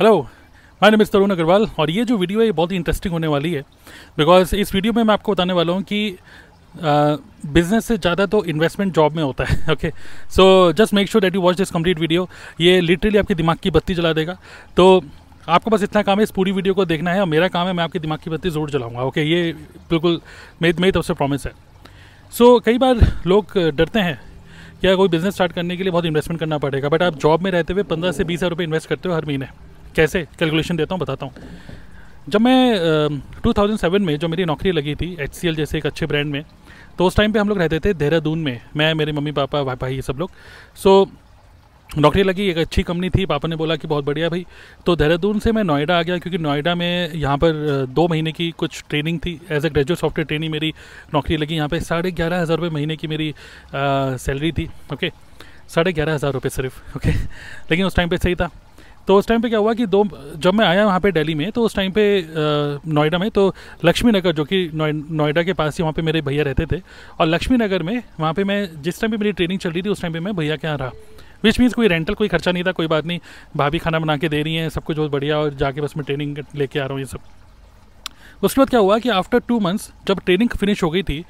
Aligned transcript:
Hello 0.00 0.20
my 0.80 0.90
name 0.90 1.02
is 1.02 1.10
Tarun 1.10 1.30
Agarwal 1.30 1.66
और 1.78 1.90
ये 1.90 2.04
जो 2.04 2.16
वीडियो 2.18 2.40
है 2.40 2.44
ये 2.46 2.52
बहुत 2.52 2.70
ही 2.72 2.76
इंटरेस्टिंग 2.76 3.12
होने 3.12 3.26
वाली 3.26 3.52
है। 3.52 3.60
बिकॉज़ 4.18 4.54
इस 4.56 4.74
वीडियो 4.74 4.92
में 4.92 5.02
मैं 5.02 5.12
आपको 5.14 5.32
बताने 5.32 5.52
वाला 5.52 5.72
हूँ 5.72 5.82
कि 5.82 6.16
बिज़नेस 6.74 7.84
से 7.84 7.96
ज़्यादा 7.98 8.26
तो 8.26 8.42
इन्वेस्टमेंट 8.44 8.94
जॉब 8.94 9.16
में 9.16 9.22
होता 9.22 9.44
है 9.44 9.72
okay 9.72 9.90
so 10.36 10.72
just 10.72 10.94
make 10.94 11.08
sure 11.08 11.22
that 11.22 11.34
you 11.34 11.40
watch 11.40 11.56
this 11.56 11.70
complete 11.70 11.98
video 11.98 12.28
ये 12.60 12.80
लिटरली 12.80 13.18
आपके 13.18 13.34
दिमाग 13.34 13.58
की 13.62 13.70
बत्ती 13.70 13.94
जला 13.94 14.12
देगा। 14.12 14.36
तो 14.76 15.02
आपको 15.48 15.70
बस 15.70 15.82
इतना 15.82 16.02
काम 16.02 16.18
है 16.18 16.24
इस 16.24 16.30
पूरी 16.30 16.52
वीडियो 16.52 16.74
को 16.74 16.84
देखना 16.84 17.12
है 17.12 17.20
और 17.20 17.26
मेरा 17.26 17.48
काम 17.50 17.66
है 17.66 17.72
मैं 17.72 17.84
आपके 17.84 17.98
दिमाग 17.98 18.18
की 18.18 18.30
बत्ती 18.30 18.50
ज़रूर 18.50 18.70
जलाऊँगा 18.70 19.02
ओके 19.04 19.22
ये 19.22 19.52
बिल्कुल 19.90 20.20
मेरी 20.62 20.80
मेरी 20.80 20.92
तरफ़ 20.92 21.06
से 21.06 21.14
प्रॉमिस 21.14 21.46
है। 21.46 21.52
सो 22.32 22.44
so, 22.46 22.64
कई 22.64 22.78
बार 22.78 23.06
लोग 23.26 23.58
डरते 23.58 24.00
हैं 24.00 24.20
क्या 24.80 24.94
कोई 24.96 25.08
बिज़नेस 25.08 25.34
स्टार्ट 25.34 25.52
करने 25.52 25.76
के 25.76 25.82
लिए 25.82 25.92
बहुत 25.92 26.04
इन्वेस्टमेंट 26.06 26.40
करना 26.40 26.58
पड़ेगा 26.58 26.88
बट 26.88 27.02
आप 27.02 27.18
जॉब 27.18 27.42
में 27.42 27.50
रहते 27.50 27.72
हुए 27.72 27.82
पंद्रह 27.90 28.12
से 28.12 28.24
बीस 28.24 28.38
हज़ार 28.38 28.50
रुपये 28.50 28.64
इन्वेस्ट 28.64 28.88
करते 28.88 29.08
हो 29.08 29.14
हर 29.14 29.26
महीने। 29.26 29.48
कैसे 29.96 30.26
कैलकुलेशन 30.38 30.76
देता 30.76 30.94
हूँ 30.94 31.00
बताता 31.00 31.26
हूँ। 31.26 31.32
जब 32.28 32.40
मैं 32.40 33.20
थाउज़ेंड 33.48 33.78
सेवन 33.78 34.02
में 34.02 34.16
जो 34.18 34.28
मेरी 34.28 34.44
नौकरी 34.44 34.72
लगी 34.72 34.94
थी 34.94 35.16
एच 35.20 35.34
सी 35.34 35.48
एल 35.48 35.54
जैसे 35.56 35.78
एक 35.78 35.86
अच्छे 35.86 36.06
ब्रांड 36.06 36.32
में 36.32 36.44
तो 36.98 37.06
उस 37.06 37.16
टाइम 37.16 37.32
पे 37.32 37.38
हम 37.38 37.48
लोग 37.48 37.58
रहते 37.58 37.80
थे 37.80 37.94
देहरादून 37.94 38.38
में 38.40 38.60
मैं 38.76 38.92
मेरे 38.94 39.12
मम्मी 39.12 39.32
पापा 39.32 39.62
भाई 39.64 39.76
भाई 39.76 39.94
ये 39.94 40.02
सब 40.02 40.18
लोग। 40.18 40.30
सो 40.76 41.02
so, 41.04 41.10
नौकरी 41.90 42.22
लगी 42.22 42.46
एक 42.48 42.58
अच्छी 42.58 42.82
कंपनी 42.82 43.08
थी 43.10 43.24
पापा 43.26 43.48
ने 43.48 43.56
बोला 43.56 43.76
कि 43.76 43.88
बहुत 43.88 44.04
बढ़िया 44.04 44.28
भाई। 44.28 44.44
तो 44.86 44.94
देहरादून 44.96 45.38
से 45.38 45.52
मैं 45.52 45.64
नोएडा 45.64 45.98
आ 45.98 46.02
गया 46.02 46.18
क्योंकि 46.18 46.38
नोएडा 46.38 46.74
में 46.74 47.12
यहाँ 47.14 47.36
पर 47.38 47.86
दो 47.90 48.06
महीने 48.08 48.32
की 48.32 48.50
कुछ 48.58 48.82
ट्रेनिंग 48.90 49.18
थी। 49.18 49.32
As 49.50 49.66
a 49.66 49.70
graduate 49.70 49.98
software 49.98 50.26
training 50.26 50.52
मेरी 50.52 50.72
नौकरी 51.14 51.36
लगी 51.36 51.56
यहाँ 51.56 51.68
पे 51.68 51.80
साढ़े 51.80 52.10
ग्यारह 52.12 52.40
हज़ार 52.40 52.56
रुपये 52.56 52.70
महीने 52.70 52.96
की 52.96 53.08
मेरी 53.08 53.32
सैलरी 53.74 54.52
थी 54.52 54.68
ओके 54.92 55.10
साढ़े 55.68 55.92
ग्यारह 55.92 56.14
हज़ार 56.14 56.32
रुपये 56.32 56.50
सिर्फ़ 56.50 56.96
ओके 56.96 57.10
लेकिन 57.10 57.86
उस 57.86 57.96
टाइम 57.96 58.08
पर 58.08 58.16
सही 58.18 58.34
था। 58.34 58.50
तो 59.10 59.16
उस 59.18 59.26
टाइम 59.26 59.42
पे 59.42 59.48
क्या 59.48 59.58
हुआ 59.58 59.72
कि 59.74 59.86
दो, 59.86 60.04
जब 60.36 60.54
मैं 60.54 60.64
आया 60.66 60.84
वहाँ 60.86 61.00
पे 61.00 61.10
दिल्ली 61.12 61.34
में 61.34 61.50
तो 61.52 61.62
उस 61.64 61.74
टाइम 61.76 61.92
पे 61.92 62.02
नोएडा 62.86 63.18
में 63.18 63.30
तो 63.30 63.46
लक्ष्मी 63.84 64.12
नगर 64.12 64.32
जो 64.32 64.44
कि 64.44 64.70
नोएडा 64.74 65.42
के 65.42 65.52
पास 65.52 65.78
ही 65.78 65.82
वहाँ 65.82 65.92
पे 65.92 66.02
मेरे 66.02 66.20
भैया 66.22 66.42
रहते 66.44 66.66
थे, 66.66 66.80
और 67.20 67.26
लक्ष्मी 67.26 67.56
नगर 67.56 67.82
में 67.82 68.02
वहाँ 68.20 68.32
पे 68.34 68.44
मैं 68.44 68.82
जिस 68.82 69.00
टाइम 69.00 69.10
पे 69.10 69.16
मेरी 69.16 69.32
ट्रेनिंग 69.32 69.58
चल 69.58 69.70
रही 69.70 69.82
थी, 69.82 69.88
उस 69.88 70.02
टाइम 70.02 70.12
पे 70.12 70.20
मैं 70.20 70.36
भैया 70.36 70.56
के 70.56 70.66
यहाँ 70.66 70.78
रहा। 70.78 70.90
विच 71.44 71.60
मीन्स 71.60 71.74
कोई 71.74 71.88
रेंटल 71.88 72.14
कोई 72.14 72.28
खर्चा 72.28 72.52
नहीं 72.52 72.64
था, 72.64 72.72
कोई 72.72 72.86
बात 72.86 73.06
नहीं, 73.06 73.18
भाभी 73.56 73.78
खाना 73.78 73.98
बना 73.98 74.16
के 74.16 74.28
दे 74.28 74.42
रही 74.42 74.54
हैं, 74.54 74.68
सब 74.68 74.84
कुछ 74.84 74.96
बहुत 74.96 75.10
बढ़िया, 75.10 75.38
और 75.38 75.54
जाके 75.54 75.80
बस 75.80 75.96
मैं 75.96 76.04
ट्रेनिंग 76.04 76.38
लेके 76.54 76.78
आ 76.78 76.84
रहा 76.84 76.92
हूँ, 76.92 77.00
ये 77.00 77.06
सब। 77.06 77.20
उसके 78.42 78.60
बाद 78.60 78.70
क्या 78.70 78.80
हुआ 78.80 78.98
कि 78.98 79.08
आफ्टर 79.10 79.38
टू 79.38 79.58
मंथ्स 79.60 79.92
जब 80.08 80.20
ट्रेनिंग 80.20 80.50
फिनिश 80.50 80.82
हो 80.82 80.90
गई 80.90 81.02
थी, 81.02 81.24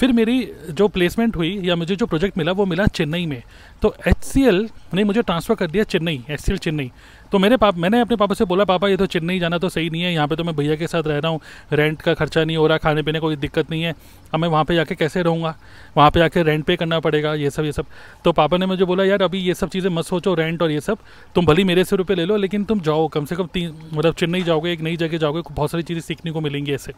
फिर 0.00 0.12
मेरी 0.12 0.52
जो 0.70 0.86
प्लेसमेंट 0.88 1.36
हुई, 1.36 1.58
या 1.64 1.74
मुझे 1.76 1.96
जो 1.96 2.06
प्रोजेक्ट 2.06 2.38
मिला, 2.38 2.52
वो 2.52 2.64
मिला 2.66 2.86
चेन्नई 2.86 3.26
में। 3.26 3.42
तो 3.82 3.94
HCL 4.08 4.68
ने 4.94 5.04
मुझे 5.04 5.22
ट्रांसफ़र 5.22 5.54
कर 5.54 5.70
दिया 5.70 5.84
चेन्नई 5.84 6.22
HCL 6.30 6.58
चेन्नई। 6.58 6.90
तो 7.32 7.38
मेरे 7.38 7.56
पाप, 7.56 7.76
मैंने 7.76 8.00
अपने 8.00 8.16
पापा 8.16 8.34
से 8.34 8.44
बोला, 8.44 8.64
पापा, 8.64 8.88
ये 8.88 8.96
तो 8.96 9.06
चेन्नई 9.06 9.38
जाना 9.38 9.58
तो 9.58 9.68
सही 9.68 9.90
नहीं 9.90 10.02
है, 10.02 10.12
यहाँ 10.12 10.28
पे 10.28 10.36
तो 10.36 10.44
मैं 10.44 10.54
भैया 10.56 10.76
के 10.76 10.86
साथ 10.86 11.02
रह 11.02 11.18
रहा 11.18 11.30
हूँ 11.32 11.40
रेंट 11.72 12.02
का 12.02 12.14
खर्चा 12.14 12.44
नहीं 12.44 12.56
हो 12.56 12.66
रहा 12.66 12.78
खाने 12.78 13.02
पीने 13.02 13.20
कोई 13.20 13.36
दिक्कत 13.36 13.70
नहीं 13.70 13.82
है, 13.82 13.94
अब 14.34 14.40
मैं 14.40 14.48
वहाँ 14.48 14.64
पर 14.64 14.74
जाके 14.74 14.94
कैसे 14.94 15.22
रहूँगा? 15.22 15.54
वहाँ 15.96 16.10
पर 16.10 16.20
जाके 16.20 16.42
रेंट 16.42 16.64
पे 16.64 16.76
करना 16.76 16.98
पड़ेगा, 17.00 17.34
ये 17.34 17.50
सब 17.50 17.64
ये 17.64 17.72
सब। 17.72 17.86
तो 18.24 18.32
पापा 18.32 18.56
ने 18.56 18.66
मुझे 18.66 18.84
बोला, 18.84 19.04
यार, 19.04 19.22
अभी 19.22 19.38
ये 19.38 19.54
सब 19.54 19.68
चीज़ें 19.68 19.90
मत 19.90 20.04
सोचो 20.04 20.34
रेंट 20.34 20.62
और 20.62 20.70
ये 20.70 20.80
सब, 20.80 20.98
तुम 21.34 21.46
भली 21.46 21.64
मेरे 21.64 21.84
से 21.84 21.96
रुपये 21.96 22.16
ले 22.16 22.24
लो, 22.24 22.36
लेकिन 22.36 22.64
तुम 22.64 22.80
जाओ, 22.80 23.06
कम 23.08 23.24
से 23.24 23.36
कम 23.36 23.46
तीन 23.46 23.74
मतलब 23.94 24.14
चेन्नई 24.14 24.42
जाओगे, 24.42 24.72
एक 24.72 24.80
नई 24.80 24.96
जगह 24.96 25.18
जाओगे 25.18 25.42
बहुत 25.50 25.70
सारी 25.70 25.82
चीज़ें 25.82 26.00
सीखने 26.00 26.32
को 26.32 26.40
मिलेंगी 26.40 26.72
ऐसे। 26.72 26.92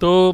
तो 0.00 0.32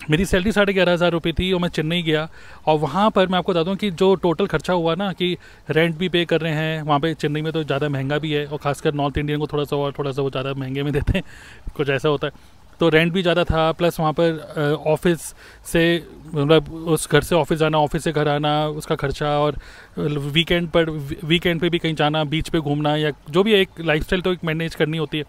मेरी 0.00 0.24
सैलरी 0.24 0.52
साढ़े 0.52 0.72
ग्यारह 0.72 0.92
हज़ार 0.92 1.10
रुपये 1.12 1.32
थी 1.32 1.50
और 1.52 1.60
मैं 1.60 1.68
चेन्नई 1.68 2.02
गया 2.02 2.28
और 2.66 2.78
वहाँ 2.78 3.08
पर 3.10 3.28
मैं 3.28 3.38
आपको 3.38 3.52
बता 3.52 3.62
दूँ 3.62 3.74
कि 3.76 3.90
जो 3.92 4.14
टोटल 4.16 4.46
खर्चा 4.46 4.72
हुआ 4.72 4.94
ना 4.94 5.12
कि 5.12 5.36
रेंट 5.70 5.96
भी 5.98 6.08
पे 6.08 6.24
कर 6.24 6.40
रहे 6.40 6.52
हैं, 6.52 6.82
वहाँ 6.82 7.00
पे 7.00 7.12
चेन्नई 7.14 7.42
में 7.42 7.52
तो 7.52 7.62
ज़्यादा 7.64 7.88
महँगा 7.88 8.18
भी 8.18 8.32
है 8.32 8.44
और 8.46 8.58
खासकर 8.58 8.94
नॉर्थ 8.94 9.18
इंडियन 9.18 9.38
को 9.38 9.46
थोड़ा 9.46 9.64
सा 9.64 9.76
और 9.76 9.92
थोड़ा 9.98 10.12
सा 10.12 10.22
वो 10.22 10.30
ज़्यादा 10.30 10.54
महँगे 10.54 10.82
में 10.82 10.92
देते 10.92 11.18
हैं, 11.18 11.24
कुछ 11.76 11.88
ऐसा 11.88 12.08
होता 12.08 12.26
है। 12.26 12.56
तो 12.80 12.88
रेंट 12.88 13.12
भी 13.12 13.22
ज़्यादा 13.22 13.44
था 13.44 13.70
प्लस 13.72 13.98
वहाँ 14.00 14.12
पर 14.12 14.76
ऑफ़िस 14.86 15.34
से 15.66 15.82
मतलब 16.26 16.72
उस 16.88 17.08
घर 17.10 17.22
से 17.22 17.34
ऑफ़िस 17.34 17.58
जाना 17.58 17.78
ऑफ़िस 17.78 18.04
से 18.04 18.12
घर 18.12 18.28
आना, 18.28 18.66
उसका 18.68 18.94
खर्चा 18.96 19.38
और 19.38 19.58
वीकेंड 19.98 20.68
पर 20.70 20.90
वीकेंड 21.24 21.60
पे 21.60 21.70
भी 21.70 21.78
कहीं 21.78 21.94
जाना 21.94 22.24
बीच 22.26 22.48
पे 22.48 22.58
घूमना 22.60 22.96
या 22.96 23.10
जो 23.30 23.42
भी 23.42 23.54
एक 23.54 23.80
लाइफस्टाइल 23.80 24.22
तो 24.22 24.32
एक 24.32 24.44
मैनेज 24.44 24.74
करनी 24.74 24.98
होती 24.98 25.18
है। 25.18 25.24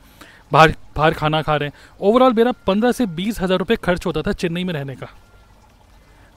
बाहर 0.52 0.76
बाहर 0.96 1.14
खाना 1.14 1.42
खा 1.42 1.56
रहे 1.56 1.70
हैं। 1.70 1.98
ओवरऑल 2.02 2.34
मेरा 2.34 2.52
पंद्रह 2.68 2.92
से 2.92 3.06
बीस 3.08 3.40
हज़ार 3.42 3.58
रुपये 3.60 3.78
खर्च 3.78 4.06
होता 4.06 4.22
था 4.22 4.32
चेन्नई 4.34 4.64
में 4.64 4.74
रहने 4.74 4.96
का। 4.96 5.08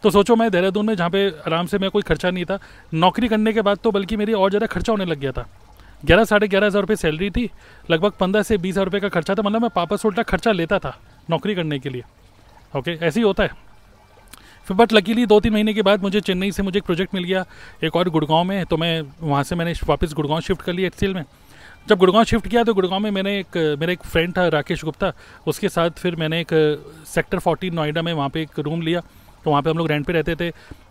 तो 0.03 0.11
सोचो 0.11 0.37
मैं 0.37 0.51
देहरादून 0.51 0.87
में, 0.87 0.95
जहाँ 0.97 1.11
पे 1.11 1.29
आराम 1.47 1.67
से 1.67 1.79
मैं 1.79 1.91
कोई 1.91 2.03
खर्चा 2.03 2.31
नहीं 2.31 2.45
था, 2.45 2.59
नौकरी 2.95 3.29
करने 3.29 3.53
के 3.53 3.63
बाद 3.63 3.79
तो 3.79 3.91
बल्कि 3.91 4.17
मेरी 4.17 4.33
और 4.35 4.51
ज़्यादा 4.51 4.67
खर्चा 4.67 4.93
होने 4.93 5.05
लग 5.05 5.19
गया 5.19 5.33
था। 5.33 5.47
ग्यारह, 6.05 6.25
साढ़े 6.25 6.49
ग्यारह 6.49 6.67
हज़ार 6.67 6.81
रुपये 6.81 6.97
सैलरी 6.97 7.31
थी, 7.31 7.49
लगभग 7.91 8.13
पंद्रह 8.21 8.43
से 8.43 8.57
बीस 8.59 8.73
हज़ार 8.73 8.85
रुपये 8.85 9.01
का 9.01 9.09
खर्चा 9.11 9.35
था 9.35 9.43
मतलब 9.43 9.63
मैं 9.63 9.71
पापा 9.71 9.97
उल्टा 10.05 10.23
खर्चा 10.25 10.53
लेता 10.53 10.79
था 10.79 10.97
नौकरी 11.31 11.55
करने 11.55 11.79
के 11.79 11.89
लिए। 11.89 12.03
ओके 12.75 12.91
ऐसे 12.93 13.21
ही 13.21 13.25
होता 13.25 13.43
है। 13.43 13.51
फिर 14.67 14.77
बट 14.77 14.93
लकीली 14.93 15.27
दो 15.27 15.39
तीन 15.41 15.53
महीने 15.53 15.75
के 15.75 15.83
बाद 15.83 16.03
मुझे 16.03 16.21
चेन्नई 16.23 16.51
से 16.53 16.63
मुझे 16.63 16.79
एक 16.79 16.85
प्रोजेक्ट 16.85 17.15
मिल 17.15 17.25
गया, 17.25 17.45
एक 17.85 17.97
और 17.97 18.09
गुड़गांव 18.09 18.45
में 18.45 18.65
तो 18.67 18.77
मैं 18.77 19.03
वहाँ 19.21 19.43
से 19.43 19.55
मैंने 19.55 19.75
वापस 19.87 20.13
गुड़गांव 20.15 20.41
शिफ्ट 20.41 20.63
कर 20.63 20.73
लिया 20.73 20.87
एच 20.89 21.05
में। 21.07 21.25
जब 21.89 21.99
गुड़गांव 21.99 22.25
शिफ्ट 22.25 22.47
किया 22.49 22.63
तो 22.65 22.75
गुड़गांव 22.75 23.01
में 23.01 23.11
मैंने 23.11 23.39
एक, 23.39 23.57
मेरा 23.81 23.93
एक 23.93 24.03
फ्रेंड 24.03 24.37
था, 24.37 24.47
राकेश 24.49 24.85
गुप्ता। 24.85 25.13
उसके 25.47 25.69
साथ 25.69 25.91
फिर 25.99 26.17
मैंने 26.17 26.41
एक 26.41 26.53
सेक्टर 27.07 27.39
फोर्टीन 27.39 27.75
नोएडा 27.75 28.03
में 28.03 28.13
वहाँ 28.13 28.29
पे 28.29 28.43
एक 28.43 28.59
रूम 28.59 28.83
लिया। 28.83 29.01
तो 29.45 29.51
वहाँ 29.51 29.63
पे 29.63 29.71
हम 29.71 29.79
लोग 29.79 29.89
रेंट 29.89 30.07
पे 30.07 30.13
रहते 30.13 30.37
थे। 30.41 30.51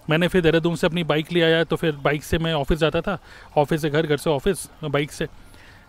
मैंने 0.10 0.28
फिर 0.28 0.42
देहरादून 0.42 0.76
से 0.76 0.88
अपनी 0.88 1.04
बाइक 1.04 1.32
ले 1.32 1.42
आया। 1.42 1.64
तो 1.64 1.76
फिर 1.76 1.96
बाइक 2.04 2.24
से 2.24 2.38
मैं 2.38 2.54
ऑफ़िस 2.54 2.80
जाता 2.80 3.02
था। 3.02 3.18
ऑफ़िस 3.58 3.82
से 3.82 3.90
घर 3.90 4.08
घर 4.08 4.18
से 4.18 4.30
ऑफ़िस 4.30 4.68
बाइक 4.84 5.12
से। 5.12 5.28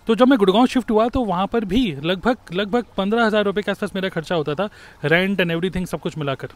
तो 0.07 0.15
जब 0.15 0.29
मैं 0.29 0.39
गुड़गांव 0.39 0.67
शिफ्ट 0.67 0.91
हुआ 0.91 1.09
तो 1.09 1.25
वहाँ 1.25 1.47
पर 1.47 1.65
भी 1.65 1.85
लगभग 2.05 2.55
लगभग 2.55 2.85
पंद्रह 2.97 3.25
हज़ार 3.27 3.45
रुपये 3.45 3.63
के 3.63 3.71
आसपास 3.71 3.95
मेरा 3.95 4.09
खर्चा 4.09 4.35
होता 4.35 4.55
था। 4.55 4.69
रेंट 5.05 5.41
एंड 5.41 5.51
एवरीथिंग 5.51 5.87
सब 5.87 6.01
कुछ 6.01 6.19
मिलाकर। 6.19 6.49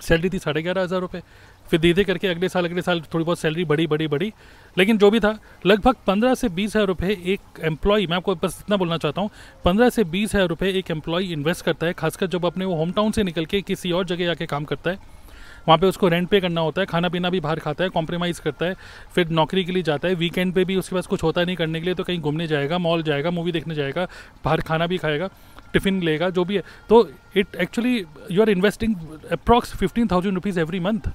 सैलरी 0.00 0.28
थी 0.30 0.38
साढ़े 0.38 0.62
ग्यारह 0.62 0.82
हज़ार 0.82 1.00
रुपये 1.00 1.22
फिर 1.68 1.80
धीरे 1.80 2.04
करके 2.04 2.28
अगले 2.28 2.48
साल 2.48 2.64
अगले 2.64 2.82
साल 2.82 3.00
थोड़ी 3.12 3.24
बहुत 3.24 3.38
सैलरी 3.38 3.64
बढ़ी 3.64 3.86
बढ़ी 3.86 4.06
बढ़ी। 4.08 4.32
लेकिन 4.76 4.98
जो 4.98 5.10
भी 5.10 5.20
था, 5.20 5.38
लगभग 5.66 5.96
पंद्रह 6.06 6.34
से 6.34 6.48
बीस 6.50 6.74
हज़ार 6.76 6.86
रुपये 6.86 7.16
एक 7.26 7.60
एम्प्लॉय 7.64 8.06
मैं 8.06 8.16
आपको 8.16 8.34
बस 8.36 8.58
इतना 8.62 8.76
बोलना 8.76 8.98
चाहता 8.98 9.20
हूँ, 9.20 9.30
पंद्रह 9.64 9.90
से 9.90 10.04
बीस 10.06 10.34
हज़ार 10.34 10.48
रुपये 10.48 10.72
एक 10.78 10.90
एम्प्लॉय 10.90 11.32
इन्वेस्ट 11.32 11.64
करता 11.64 11.86
है, 11.86 11.92
खासकर 11.92 12.26
जब 12.28 12.46
अपने 12.46 12.64
वो 12.64 12.74
होम 12.76 12.92
टाउन 12.92 13.12
से 13.12 13.22
निकल 13.22 13.46
के 13.46 13.60
किसी 13.62 13.92
और 13.92 14.04
जगह 14.06 14.26
जाके 14.26 14.46
काम 14.46 14.64
करता 14.64 14.90
है। 14.90 15.18
वहाँ 15.60 15.78
पे 15.78 15.86
उसको 15.86 16.08
रेंट 16.08 16.28
पे 16.28 16.40
करना 16.40 16.60
होता 16.60 16.80
है 16.80 16.86
खाना 16.86 17.08
पीना 17.08 17.30
भी 17.30 17.40
बाहर 17.40 17.58
खाता 17.60 17.84
है 17.84 17.90
कॉम्प्रोमाइज़ 17.90 18.40
करता 18.42 18.66
है, 18.66 18.76
फिर 19.14 19.28
नौकरी 19.30 19.64
के 19.64 19.72
लिए 19.72 19.82
जाता 19.82 20.08
है। 20.08 20.14
वीकेंड 20.14 20.52
पे 20.54 20.64
भी 20.64 20.76
उसके 20.76 20.96
पास 20.96 21.06
कुछ 21.06 21.22
होता 21.22 21.44
नहीं 21.44 21.56
करने 21.56 21.80
के 21.80 21.84
लिए 21.84 21.94
तो 21.94 22.04
कहीं 22.04 22.20
घूमने 22.20 22.46
जाएगा 22.46 22.78
मॉल 22.78 23.02
जाएगा 23.02 23.30
मूवी 23.30 23.52
देखने 23.52 23.74
जाएगा, 23.74 24.06
बाहर 24.44 24.60
खाना 24.60 24.86
भी 24.86 24.98
खाएगा। 24.98 25.28
टिफ़िन 25.72 26.02
लेगा, 26.02 26.30
जो 26.30 26.44
भी 26.44 26.56
है। 26.56 26.62
तो 26.88 27.08
it 27.36 27.54
actually 27.56 28.04
you 28.30 28.42
are 28.42 28.50
investing 28.50 28.94
approx 29.32 29.74
fifteen 29.76 30.08
thousand 30.08 30.34
rupees 30.34 30.60
every 30.60 30.80
month 30.80 31.10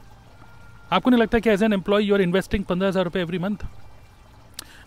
आपको 0.91 1.09
नहीं 1.09 1.21
लगता 1.21 1.39
कि 1.39 1.49
as 1.49 1.63
an 1.63 1.73
employ 1.73 2.03
you 2.03 2.15
are 2.15 2.21
investing 2.21 2.63
पंद्रह 2.63 2.87
हज़ार 2.87 3.03
रुपये 3.03 3.21
एवरी 3.21 3.39
मंथ 3.39 3.65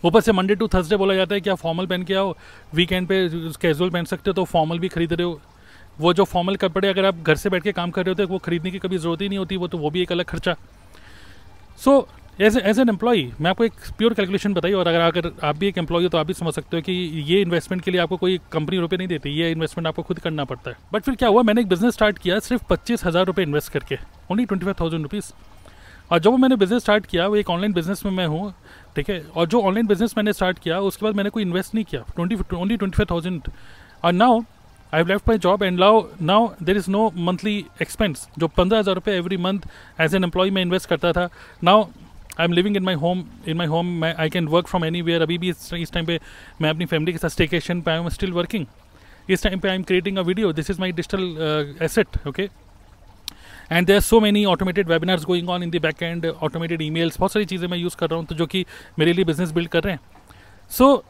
ऊपर 0.05 0.21
से 0.21 0.31
मंडे 0.31 0.55
टू 0.55 0.67
थर्सडे 0.73 0.97
बोला 0.97 1.13
जाता 1.15 1.35
है 1.35 1.41
कि 1.41 1.49
आप 1.49 1.57
फॉर्मल 1.57 1.85
पहन 1.85 2.03
के 2.03 2.13
आओ 2.15 2.35
वीकेंड 2.75 3.07
पे 3.07 3.27
कैजुअल 3.61 3.89
पहन 3.89 4.05
सकते 4.05 4.29
हो 4.29 4.33
तो 4.33 4.43
फॉर्मल 4.45 4.79
भी 4.79 4.87
खरीद 4.89 5.13
रहे 5.13 5.23
हो। 5.23 5.39
वो 5.99 6.13
जो 6.13 6.23
फॉर्मल 6.25 6.55
कपड़े 6.55 6.87
अगर 6.87 7.05
आप 7.05 7.15
घर 7.23 7.35
से 7.35 7.49
बैठ 7.49 7.63
के 7.63 7.71
काम 7.71 7.91
कर 7.91 8.05
रहे 8.05 8.11
होते 8.11 8.23
वो 8.25 8.37
खरीदने 8.39 8.71
की 8.71 8.79
कभी 8.79 8.97
ज़रूरत 8.97 9.21
ही 9.21 9.27
नहीं 9.29 9.39
होती, 9.39 9.57
वो 9.57 9.67
तो 9.67 9.77
वो 9.77 9.89
भी 9.89 10.01
एक 10.01 10.11
अलग 10.11 10.25
खर्चा। 10.25 10.55
So 11.77 12.07
as 12.39 12.57
as 12.57 12.77
an 12.79 12.89
employee 12.89 13.23
मैं 13.41 13.49
आपको 13.49 13.63
एक 13.63 13.73
प्योर 13.97 14.13
कैलकुलेशन 14.13 14.53
बताइए 14.53 14.73
और 14.73 14.87
अगर 14.87 14.99
अगर 15.01 15.31
आप 15.45 15.57
भी 15.57 15.67
एक 15.67 15.77
एम्प्लॉय 15.77 16.03
हो 16.03 16.09
तो 16.09 16.17
आप 16.17 16.27
भी 16.27 16.33
समझ 16.33 16.53
सकते 16.53 16.77
हो 16.77 16.81
कि 16.81 16.91
ये 17.27 17.39
इन्वेस्टमेंट 17.41 17.81
के 17.83 17.91
लिए 17.91 18.01
आपको 18.01 18.17
कोई 18.17 18.39
कंपनी 18.51 18.77
रुपये 18.79 18.97
नहीं 18.97 19.07
देती, 19.07 19.29
ये 19.31 19.49
इन्वेस्टमेंट 19.51 19.87
आपको 19.87 20.03
खुद 20.03 20.19
करना 20.19 20.43
पड़ता 20.43 20.69
है। 20.69 20.77
बट 20.93 21.03
फिर 21.03 21.15
क्या 21.15 21.29
हुआ? 21.29 21.41
मैंने 21.43 21.61
एक 21.61 21.67
बिज़नेस 21.69 21.93
स्टार्ट 21.93 22.17
किया 22.17 22.39
सिर्फ़ 22.39 22.63
पच्चीस 22.69 23.05
हज़ार 23.05 23.25
रुपये 23.25 23.45
इन्वेस्ट 23.45 23.71
करके 23.73 23.97
only 24.31 24.45
twenty 24.45 24.65
five 24.65 24.75
thousand 24.81 25.03
rupees 25.03 25.31
और 26.11 26.19
जब 26.19 26.37
मैंने 26.39 26.55
बिज़नेस 26.55 26.81
स्टार्ट 26.81 27.05
किया, 27.05 27.27
वो 27.27 27.35
एक 27.35 27.49
ऑनलाइन 27.49 27.73
बिज़नेस 27.73 28.05
में 28.05 28.11
मैं 28.11 28.27
हूँ, 28.27 28.53
ठीक 28.95 29.09
है? 29.09 29.19
और 29.35 29.47
जो 29.47 29.61
ऑनलाइन 29.61 29.87
बिज़नेस 29.87 30.17
मैंने 30.17 30.33
स्टार्ट 30.33 30.59
किया, 30.59 30.79
उसके 30.81 31.05
बाद 31.05 31.15
मैंने 31.15 31.29
कोई 31.29 31.43
इन्वेस्ट 31.43 31.75
नहीं 31.75 31.85
किया 31.85 32.03
twenty 32.15 32.55
only 32.55 32.77
twenty 32.77 32.97
five 32.97 33.07
thousand 33.11 33.51
और 34.03 34.13
now 34.13 34.41
I 34.93 35.03
left 35.05 35.27
my 35.29 35.37
job 35.39 35.63
and 35.63 35.79
लाउ 35.79 36.03
now 36.21 36.49
there 36.63 36.77
is 36.77 36.91
no 36.91 37.11
monthly 37.17 37.65
expense 37.81 38.27
जो 38.37 38.47
पंद्रह 38.47 38.79
हज़ार 38.79 38.95
रुपये 38.95 39.17
every 39.17 39.37
month 39.39 39.71
as 40.01 40.15
an 40.15 40.23
employ 40.23 40.49
में 40.49 40.61
इन्वेस्ट 40.61 40.89
करता 40.89 41.11
था। 41.13 41.29
Now 41.63 41.87
I 42.39 42.45
am 42.45 42.51
living 42.51 42.77
in 42.77 42.83
my 42.83 42.95
home 42.95 43.23
in 43.47 43.57
my 43.57 43.67
home 43.67 43.85
मैं 44.01 44.13
I 44.15 44.29
can 44.29 44.47
work 44.47 44.67
from 44.67 44.85
anywhere 45.01 45.21
अभी 45.21 45.37
भी 45.37 45.49
इस 45.49 45.91
टाइम 45.93 46.05
पे 46.05 46.19
मैं 46.61 46.69
अपनी 46.69 46.85
फैमिली 46.85 47.11
के 47.11 47.17
साथ 47.17 47.29
स्टेकेशन 47.29 47.81
पे 47.81 47.91
आई 47.91 47.97
एम 47.97 48.09
स्टिल 48.09 48.31
वर्किंग 48.31 48.65
इस 49.29 49.43
टाइम 49.43 49.59
पे 49.59 49.69
I 49.69 49.75
am 49.75 49.83
creating 49.83 50.17
a 50.17 50.21
video 50.21 50.53
this 50.53 50.69
is 50.69 50.79
my 50.79 50.91
digital 50.91 51.77
asset 51.81 52.27
okay 52.27 52.49
and 53.71 53.87
there 53.87 53.95
are 53.95 54.01
so 54.01 54.19
many 54.19 54.45
automated 54.45 54.87
webinars 54.87 55.25
going 55.25 55.49
on 55.49 55.63
in 55.63 55.71
the 55.71 55.81
back 55.81 56.03
end 56.03 56.25
automated 56.25 56.81
emails 56.89 57.19
बहुत 57.19 57.31
सारी 57.31 57.45
चीज़ें 57.45 57.67
मैं 57.67 57.77
use 57.77 57.95
कर 57.95 58.09
रहा 58.09 58.19
हूँ 58.19 58.25
तो 58.25 58.35
जो 58.35 58.45
कि 58.45 58.65
मेरे 58.99 59.13
लिए 59.13 59.25
बिज़नेस 59.25 59.51
बिल्ड 59.51 59.69
कर 59.69 59.83
रहे 59.83 59.93
हैं। 59.93 59.99
सो 60.69 61.03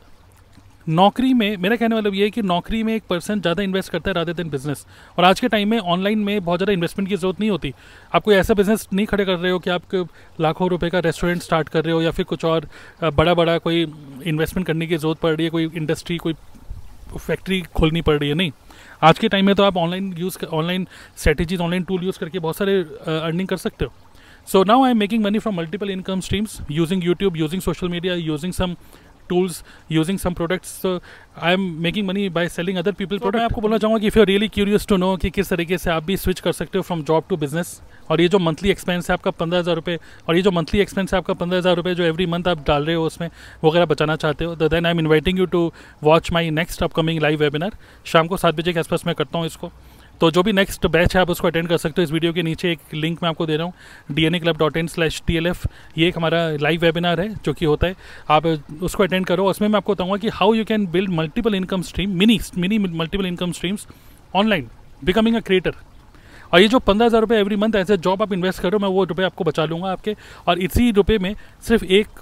नौकरी 0.89 1.33
में 1.33 1.57
मेरा 1.62 1.75
कहने 1.75 1.95
वाला 1.95 2.09
ये 2.15 2.24
है 2.24 2.30
कि 2.31 2.41
नौकरी 2.41 2.81
में 2.83 2.94
एक 2.95 3.03
पर्सन 3.09 3.41
ज़्यादा 3.41 3.63
इन्वेस्ट 3.63 3.91
करता 3.91 4.09
है 4.09 4.13
राधर 4.15 4.33
देन 4.33 4.50
बिज़नेस 4.50 4.86
और 5.18 5.25
आज 5.25 5.39
के 5.39 5.47
टाइम 5.47 5.69
में 5.69 5.77
ऑनलाइन 5.80 6.19
में 6.19 6.44
बहुत 6.45 6.59
ज़्यादा 6.59 6.74
इन्वेस्टमेंट 6.74 7.09
की 7.09 7.15
ज़रूरत 7.15 7.39
नहीं 7.39 7.50
होती. 7.50 7.74
आप 8.15 8.24
कोई 8.24 8.36
ऐसा 8.36 8.53
बिज़नेस 8.53 8.88
नहीं 8.94 9.06
खड़े 9.06 9.25
कर 9.25 9.38
रहे 9.38 9.51
हो 9.51 9.59
कि 9.59 9.69
आप 9.69 9.95
लाखों 10.41 10.69
रुपए 10.69 10.89
का 10.89 11.00
रेस्टोरेंट 11.00 11.41
स्टार्ट 11.41 11.69
कर 11.69 11.83
रहे 11.86 11.94
हो 11.94 12.01
या 12.01 12.12
फिर 12.12 12.25
कुछ 12.25 12.45
और 12.45 12.68
बड़ा 13.03 13.33
बड़ा 13.33 13.57
कोई 13.57 13.81
इन्वेस्टमेंट 14.25 14.68
करने 14.68 14.88
की 14.88 14.97
ज़रूरत 14.97 15.19
पड़ 15.19 15.36
रही 15.36 15.44
है 15.44 15.50
कोई 15.50 15.69
इंडस्ट्री 15.75 16.18
कोई 16.18 16.33
फैक्ट्री 17.18 17.62
खोलनी 17.75 18.01
पड़ 18.01 18.18
रही 18.19 18.30
है? 18.30 18.36
नहीं. 18.36 18.51
आज 19.03 19.19
के 19.19 19.27
टाइम 19.30 19.45
में 19.45 19.56
तो 19.56 19.63
आप 19.63 19.77
online 19.77 20.13
use 20.18 20.45
online 20.45 20.88
strategies 21.18 21.62
online 21.62 21.83
tool 21.83 22.03
use 22.03 22.19
करके 22.19 22.39
बहुत 22.39 22.57
सारे 22.57 22.81
अर्निंग 23.07 23.47
कर 23.47 23.57
सकते 23.57 23.86
हो. 23.86 23.91
So 24.47 24.59
now 24.68 24.75
I'm 24.83 24.97
making 25.00 25.21
money 25.24 25.39
from 25.41 25.56
multiple 25.56 25.89
income 25.94 26.21
streams 26.25 26.53
using 26.75 27.01
YouTube, 27.07 27.36
using 27.39 27.62
social 27.65 27.89
media, 27.95 28.15
using 28.27 28.53
some 28.59 28.71
tools, 29.30 29.64
using 29.92 30.22
some 30.26 30.36
products. 30.36 30.78
So 30.84 31.00
am 31.46 31.62
making 31.81 32.08
money 32.08 32.30
by 32.30 32.48
selling 32.50 32.78
other 32.78 32.92
people 32.92 33.18
product 33.18 33.36
मैं 33.36 33.44
आपको 33.44 33.62
बोलना 33.62 33.78
चाहूँगा 33.78 34.00
कि 34.00 34.10
if 34.10 34.18
you're 34.18 34.28
really 34.30 34.50
curious 34.56 34.88
to 34.88 34.98
know 35.02 35.20
कि 35.22 35.30
किस 35.30 35.50
तरीके 35.50 35.78
से 35.78 35.90
आप 35.92 36.04
भी 36.04 36.18
स्विच 36.18 36.40
कर 36.40 36.52
सकते 36.52 36.78
हो 36.78 36.84
from 36.84 37.04
जॉब 37.08 37.24
टू 37.30 37.38
बिज़नेस 37.38 37.80
और 38.10 38.22
ये 38.22 38.28
जो 38.28 38.40
मंथली 38.40 38.70
एक्सपेंस 38.70 39.10
है 39.10 39.14
आपका 39.14 39.31
पंद्रह 39.31 39.60
हज़ार 39.60 39.76
रुपये 39.76 39.98
और 40.30 40.36
ये 40.36 40.42
जो 40.42 40.52
मंथली 40.52 40.80
एक्सपेंस 40.80 41.14
है 41.14 41.18
आपका 41.18 41.34
पंद्रह 41.34 41.60
हज़ार 41.60 41.76
रुपये 41.76 41.94
जो 41.96 42.04
एवरी 42.04 42.26
मंथ 42.26 42.48
आप 42.48 42.66
डाल 42.68 42.86
रहे 42.86 42.96
हो 42.96 43.06
उसमें 43.06 43.30
वगैरह 43.64 43.86
बचाना 43.86 44.16
चाहते 44.16 44.46
हो 44.46 44.56
then 44.68 44.86
I 44.86 44.92
am 44.92 45.00
inviting 45.00 45.40
you 45.40 45.46
to 45.46 45.72
watch 46.04 46.32
my 46.32 46.50
next 46.52 46.84
upcoming 46.84 47.22
live 47.22 47.40
webinar 47.40 47.78
शाम 48.06 48.28
को 48.28 48.38
सात 48.38 48.56
बजे 48.56 48.74
के 48.74 48.80
आसपास 48.80 49.06
मैं 49.06 49.16
करता 49.16 49.38
हूँ 49.38 49.46
इसको. 49.46 49.72
तो 50.21 50.30
जो 50.31 50.42
भी 50.44 50.51
नेक्स्ट 50.54 50.86
बैच 50.88 51.16
है, 51.16 51.21
आप 51.21 51.30
उसको 51.30 51.48
अटेंड 51.48 51.68
कर 51.69 51.77
सकते 51.77 52.01
हो। 52.01 52.04
इस 52.04 52.12
वीडियो 52.12 52.33
के 52.33 52.44
नीचे 52.44 52.71
एक 52.71 52.94
लिंक 52.94 53.19
मैं 53.24 53.30
आपको 53.30 53.45
दे 53.45 53.57
रहा 53.57 53.66
हूँ। 53.66 53.74
D 54.12 54.24
N 54.25 54.36
A 54.36 54.39
club 54.39 54.57
dot 54.57 54.77
in 54.77 54.88
slash 54.88 55.21
T 55.27 55.36
L 55.38 55.48
F 55.48 55.66
ये 55.98 56.07
एक 56.07 56.18
हमारा 56.18 56.39
लाइव 56.62 56.81
वेबिनार 56.81 57.21
है, 57.21 57.30
जो 57.36 57.54
कि 57.54 57.66
होता 57.66 57.88
है। 57.88 57.95
आप 58.30 58.45
उसको 58.81 59.04
अटेंड 59.04 59.25
करो। 59.25 59.45
उसमें 59.50 59.68
मैं 59.68 59.77
आपको 59.77 59.94
बताऊँगा 59.94 60.18
कि 60.18 60.30
how 60.30 60.54
you 60.54 60.66
can 60.66 60.88
build 60.88 61.10
multiple 61.12 61.56
income 61.56 61.81
stream 61.81 62.18
mini 62.18 62.39
mini 62.57 62.77
multiple 62.80 63.25
income 63.25 63.51
streams 63.51 63.88
online 64.33 64.69
becoming 65.01 65.36
a 65.36 65.39
creator 65.42 65.75
और 66.54 66.62
ये 66.62 66.68
जो 66.68 66.80
पंद्रह 66.80 67.06
हज़ार 67.06 67.22
रुपये 67.22 67.39
every 67.39 67.56
month 67.56 67.75
as 67.75 67.92
a 67.92 67.98
job 68.00 68.22
आप 68.22 68.33
इन्वेस्ट 68.33 68.62
करो 68.62 68.80
मैं 68.80 68.89
वो 68.89 69.04
रुपये 69.06 69.25
आपको 69.25 69.44
बचा 69.44 69.65
लूँगा 69.65 69.92
आपके। 69.92 70.15
और 70.48 70.60
इसी 70.60 70.92
रुपये 70.92 71.18
में 71.19 71.36
सिर्फ़ 71.68 71.86
एक 71.86 72.19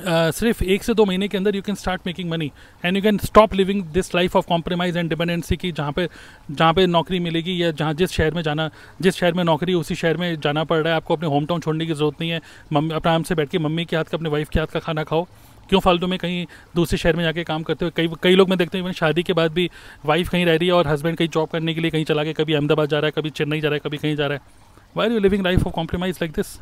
सिर्फ़ 0.00 0.62
एक 0.64 0.84
से 0.84 0.94
दो 0.94 1.04
महीने 1.04 1.28
के 1.28 1.38
अंदर 1.38 1.56
you 1.56 1.62
can 1.62 1.74
start 1.74 2.02
making 2.06 2.30
money 2.30 2.50
and 2.84 2.96
you 2.96 3.02
can 3.02 3.18
stop 3.18 3.54
living 3.54 3.82
this 3.92 4.14
life 4.14 4.36
of 4.36 4.46
compromise 4.48 4.98
and 4.98 5.08
dependency 5.08 5.56
की 5.56 5.72
जहाँ 5.72 5.92
पे 5.92 6.08
जहाँ 6.50 6.72
पे 6.74 6.86
नौकरी 6.86 7.18
मिलेगी 7.20 7.62
या 7.62 7.70
जहाँ 7.70 7.94
जिस 7.94 8.10
शहर 8.10 8.34
में 8.34 8.42
जाना, 8.42 8.70
जिस 9.00 9.16
शहर 9.16 9.32
में 9.32 9.42
नौकरी 9.44 9.74
उसी 9.74 9.94
शहर 9.94 10.16
में 10.16 10.40
जाना 10.40 10.64
पड़ 10.64 10.78
रहा 10.78 10.88
है, 10.88 10.96
आपको 10.96 11.16
अपने 11.16 11.28
होम 11.28 11.46
टाउन 11.46 11.60
छोड़ने 11.60 11.86
की 11.86 11.92
ज़रूरत 11.92 12.20
नहीं 12.20 12.30
है। 12.30 12.40
मम्मी 12.72 12.94
आराम 12.94 13.22
से 13.22 13.34
बैठ 13.34 13.48
के 13.48 13.58
मम्मी 13.58 13.84
के 13.84 13.96
हाथ 13.96 14.04
का, 14.04 14.16
अपने 14.16 14.28
वाइफ 14.28 14.48
के 14.48 14.60
हाथ 14.60 14.66
का 14.66 14.80
खाना 14.80 15.04
खाओ। 15.04 15.26
क्यों 15.68 15.80
फालतू 15.80 16.06
में 16.06 16.18
कहीं 16.18 16.44
दूसरे 16.76 16.98
शहर 16.98 17.16
में 17.16 17.22
जाके 17.24 17.44
काम 17.44 17.62
करते 17.62 17.84
हुए 17.84 17.92
कई 17.96 18.08
कई 18.22 18.34
लोग 18.34 18.48
मैं 18.48 18.58
देखते 18.58 18.78
हैं 18.78 18.92
शादी 18.92 19.22
के 19.22 19.32
बाद 19.32 19.52
भी 19.52 19.68
वाइफ 20.06 20.28
कहीं 20.28 20.44
रह 20.46 20.56
रही 20.56 20.68
है 20.68 20.74
और 20.74 20.88
हस्बैंड 20.88 21.16
कहीं 21.16 21.28
जॉब 21.28 21.48
करने 21.48 21.74
के 21.74 21.80
लिए 21.80 21.90
कहीं 21.90 22.04
चला 22.04 22.22
गया, 22.22 22.32
कभी 22.32 22.54
अहमदाबाद 22.54 22.88
जा 22.88 22.98
रहा 22.98 23.06
है, 23.06 23.12
कभी 23.16 23.30
चेन्नई 23.30 23.60
जा 23.60 23.68
रहा 23.68 23.74
है, 23.74 23.80
कभी 23.84 23.96
कहीं 23.96 24.16
जा 24.16 24.26
रहा 24.26 24.36
है। 24.36 24.64
Why 24.96 25.06
are 25.06 25.12
you 25.12 25.18
living 25.20 25.44
life 25.44 25.66
of 25.66 25.74
compromise 25.74 26.18
like 26.22 26.32
this 26.32 26.56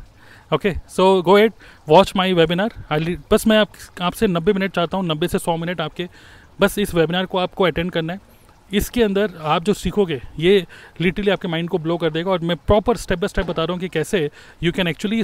okay 0.51 0.73
so 0.89 1.21
go 1.21 1.37
ahead 1.37 1.53
watch 1.87 2.11
my 2.15 2.33
webinar 2.33 2.73
I 2.91 3.17
बस 3.31 3.47
मैं 3.47 3.57
आप, 3.57 3.71
आपसे 4.01 4.27
नब्बे 4.27 4.53
मिनट 4.53 4.71
चाहता 4.71 4.97
हूँ, 4.97 5.05
नब्बे 5.05 5.27
से 5.27 5.39
सौ 5.39 5.55
मिनट 5.57 5.81
आपके। 5.81 6.07
बस 6.59 6.77
इस 6.79 6.93
वेबिनार 6.95 7.25
को 7.25 7.37
आपको 7.37 7.63
अटेंड 7.63 7.91
करना 7.91 8.13
है। 8.13 8.19
इसके 8.71 9.03
अंदर 9.03 9.33
आप 9.43 9.63
जो 9.63 9.73
सीखोगे, 9.73 10.21
ये 10.39 10.65
लिटरली 11.01 11.31
आपके 11.31 11.47
माइंड 11.47 11.69
को 11.69 11.77
ब्लो 11.77 11.97
कर 11.97 12.09
देगा 12.11 12.31
और 12.31 12.39
मैं 12.41 12.57
प्रॉपर 12.57 12.97
स्टेप 12.97 13.19
बाय 13.19 13.27
स्टेप 13.27 13.45
बता 13.45 13.63
रहा 13.63 13.73
हूँ 13.73 13.79
कि 13.81 13.89
कैसे 13.89 14.29
you 14.63 14.71
can 14.71 14.87
actually 14.87 15.23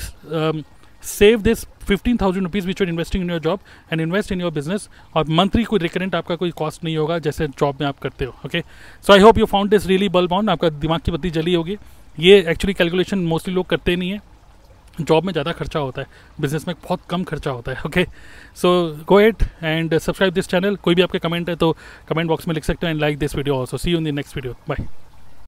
save 1.03 1.41
this 1.41 1.65
fifteen 1.87 2.17
thousand 2.17 2.45
rupees 2.45 2.67
which 2.67 2.81
are 2.81 2.89
investing 2.89 3.23
in 3.23 3.29
your 3.29 3.39
job 3.39 3.59
and 3.91 4.01
invest 4.01 4.31
in 4.31 4.41
your 4.41 4.51
business 4.51 4.89
और 5.15 5.29
मंथली 5.29 5.63
कोई 5.63 5.79
रिकरेंट 5.79 6.15
आपका 6.15 6.35
कोई 6.35 6.51
कॉस्ट 6.57 6.83
नहीं 6.83 6.97
होगा 6.97 7.17
जैसे 7.19 7.47
जॉब 7.49 7.77
में 7.81 7.87
आप 7.87 7.99
करते 7.99 8.25
हो 8.25 8.35
okay 8.45 8.61
so 9.05 9.13
I 9.13 9.19
hope 9.19 9.37
you 9.37 9.45
found 9.45 9.69
this 9.69 9.87
really 9.87 10.09
बल 10.09 10.27
बाउंड 10.27 10.49
आपका 10.49 10.69
दिमाग 10.69 10.99
की 10.99 11.11
बत्ती 11.11 11.29
जली 11.29 11.53
होगी। 11.53 11.77
ये 12.17 12.37
एक्चुअली 12.41 12.73
कैलकुलेशन 12.73 13.19
मोस्टली 13.25 13.53
लोग 13.53 13.65
करते 13.67 13.95
नहीं 13.95 14.09
है। 14.09 14.19
जॉब 15.03 15.25
में 15.25 15.31
ज़्यादा 15.33 15.51
खर्चा 15.51 15.79
होता 15.79 16.01
है 16.01 16.07
बिज़नेस 16.41 16.67
में 16.67 16.75
बहुत 16.83 17.01
कम 17.09 17.23
खर्चा 17.23 17.51
होता 17.51 17.71
है 17.71 17.81
okay 17.85 18.05
so 18.55 18.71
go 19.07 19.19
ahead 19.19 19.43
and 19.63 19.97
subscribe 19.97 20.33
this 20.33 20.47
channel 20.47 20.75
कोई 20.83 20.95
भी 20.95 21.01
आपके 21.01 21.19
कमेंट 21.19 21.49
है 21.49 21.55
तो 21.55 21.75
कमेंट 22.09 22.27
बॉक्स 22.27 22.47
में 22.47 22.55
लिख 22.55 22.63
सकते 22.63 22.85
हो 22.85 22.91
and 22.91 23.01
like 23.01 23.17
this 23.19 23.35
video 23.35 23.55
also 23.55 23.77
see 23.77 23.91
you 23.91 23.97
in 23.97 24.03
the 24.03 24.15
next 24.15 24.35
video 24.35 24.55
bye 24.69 25.10